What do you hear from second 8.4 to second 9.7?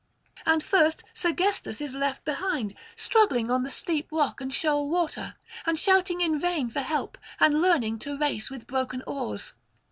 with broken oars.